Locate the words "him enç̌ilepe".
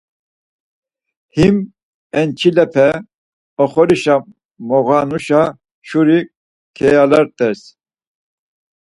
1.35-2.87